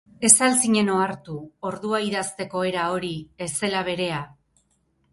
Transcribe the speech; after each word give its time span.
Ez 0.27 0.37
al 0.45 0.55
zinen 0.63 0.89
ohartu 0.93 1.35
ordua 1.73 2.01
idazteko 2.07 2.65
era 2.73 2.89
hori 2.97 3.15
ez 3.49 3.53
zela 3.63 3.89
berea? 3.93 4.27